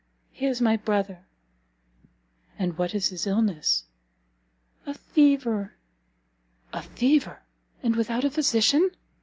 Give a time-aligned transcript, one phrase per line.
[0.31, 1.27] He is my brother."
[2.57, 3.83] "And what is his illness?"
[4.87, 5.75] "A fever."
[6.73, 7.43] "A fever,
[7.83, 8.89] and without a physician!